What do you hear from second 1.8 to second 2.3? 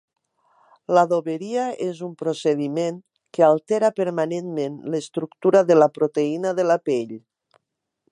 és un